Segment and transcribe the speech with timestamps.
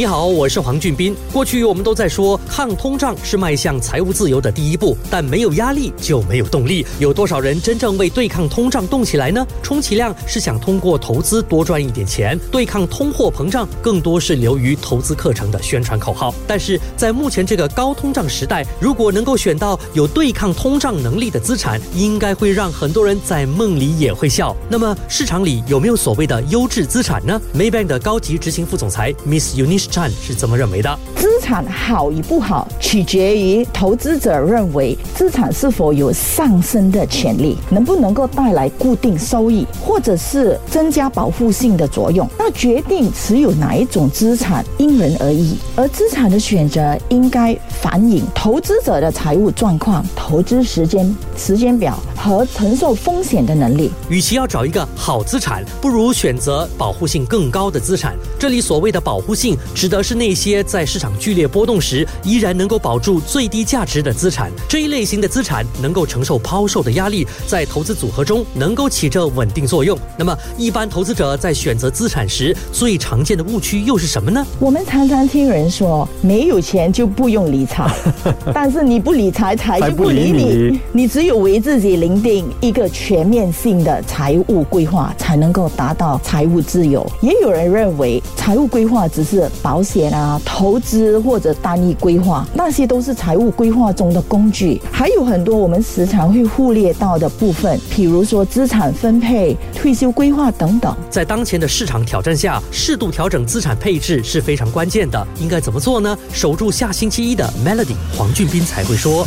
[0.00, 1.14] 你好，我是黄俊斌。
[1.30, 6.86] 过去我们都在说，抗通胀是迈向财务自由的第一步，但没有压力就没有动力。
[6.98, 9.46] 有多少人真正为对抗通胀动起来呢？
[9.62, 16.34] 充其量是想通过投资多赚一点钱，对抗通货膨胀，更多是流于投资课程的宣传口号。
[16.46, 24.56] 但是在目前这个高通胀时代，如果能够选到有对抗通胀能力的资产，应该会让很多人在梦里也会笑。
[24.66, 29.89] 那么市场里有没有所谓的优质资产呢？Maybank 的高级执行副总裁 Miss Uni。
[29.90, 30.98] 战是怎么认为的？
[31.16, 42.28] 资产好与不好，取决于投资者认为资产是否有上升的潜力，能不能够带来固定收益，或者是增加保护性的作用。
[42.38, 45.56] 那决定持有哪一种资产，因人而异。
[45.76, 53.90] 而资产的选择应该反映投资者的财务状况、投资时间时间表和承受风险的能力。
[54.10, 58.14] 与其要找一个好资产，不如选择保护性更高的资产。
[58.38, 59.56] 这里所谓的保护性。
[59.74, 64.50] 指的是那些在市场剧烈波动时依然能够保住最低价值的资产。
[64.68, 69.98] 这一类型的资产能够承受抛售的压力，在投资组合中能够起着稳定作用。
[70.18, 74.44] 那么，一般投资者在选择资产时，最常见的误区又是什么呢？
[74.58, 77.90] 我们常常听人说，没有钱就不用理财，
[78.52, 80.80] 但是你不理财，财就不理你。
[80.92, 87.06] 你只有为自己零定一个全面性的财务规划，才能够达到财务自由。
[87.20, 89.46] 也有人认为，财务规划只是。
[89.62, 94.80] 保险啊，投资或者单一规划，那些都是财务规划中的工具。
[94.90, 100.96] 还有很多我们时常会忽略到的部分，比如说资产分配、退休规划等等。
[101.10, 105.26] 在当前的市场挑战下，适度调整资产配置是非常关键的。
[105.40, 106.16] 应该怎么做呢？
[106.32, 109.26] 守住下星期一的 Melody，黄俊斌才会说。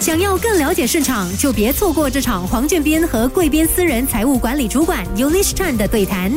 [0.00, 6.30] 想要更了解市场，就别错过这场黄俊斌和贵宾私人财务管理主管 Ulish Chan 的对谈。